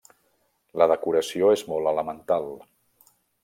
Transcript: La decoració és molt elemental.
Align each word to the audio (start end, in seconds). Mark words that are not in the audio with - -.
La 0.83 0.87
decoració 0.93 1.51
és 1.57 1.65
molt 1.75 1.93
elemental. 1.95 2.51